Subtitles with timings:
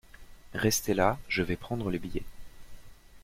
[0.55, 2.23] Restez là, je vais prendre les billets…